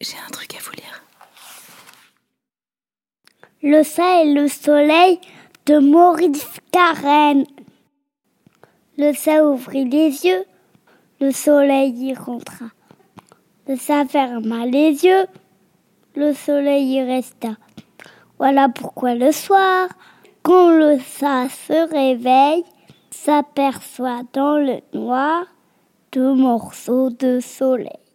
J'ai 0.00 0.16
un 0.24 0.30
truc 0.30 0.54
à 0.54 0.58
vous 0.60 0.70
lire. 0.76 1.02
Le 3.62 3.82
ça 3.82 4.22
et 4.22 4.32
le 4.32 4.46
soleil 4.46 5.18
de 5.66 5.78
Maurice 5.78 6.60
Carène. 6.70 7.44
Le 8.96 9.12
ça 9.12 9.44
ouvrit 9.44 9.86
les 9.86 10.24
yeux, 10.24 10.44
le 11.20 11.32
soleil 11.32 12.10
y 12.10 12.14
rentra. 12.14 12.66
Le 13.66 13.74
ça 13.74 14.04
ferma 14.06 14.66
les 14.66 15.04
yeux, 15.04 15.26
le 16.14 16.32
soleil 16.32 16.94
y 16.94 17.02
resta. 17.02 17.56
Voilà 18.38 18.68
pourquoi 18.68 19.16
le 19.16 19.32
soir, 19.32 19.88
quand 20.44 20.70
le 20.70 21.00
ça 21.00 21.48
se 21.48 21.90
réveille, 21.90 22.62
s'aperçoit 23.10 24.22
dans 24.32 24.58
le 24.58 24.78
noir 24.96 25.44
deux 26.12 26.34
morceaux 26.34 27.10
de 27.10 27.40
soleil. 27.40 28.07